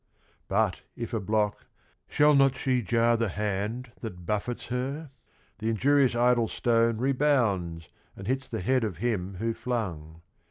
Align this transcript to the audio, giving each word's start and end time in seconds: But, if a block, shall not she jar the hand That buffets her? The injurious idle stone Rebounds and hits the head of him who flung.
But, 0.47 0.81
if 0.95 1.13
a 1.13 1.19
block, 1.19 1.67
shall 2.09 2.33
not 2.33 2.55
she 2.55 2.81
jar 2.81 3.15
the 3.15 3.29
hand 3.29 3.91
That 4.01 4.25
buffets 4.25 4.65
her? 4.69 5.11
The 5.59 5.69
injurious 5.69 6.15
idle 6.15 6.47
stone 6.47 6.97
Rebounds 6.97 7.87
and 8.15 8.25
hits 8.25 8.49
the 8.49 8.61
head 8.61 8.83
of 8.83 8.97
him 8.97 9.35
who 9.35 9.53
flung. 9.53 10.23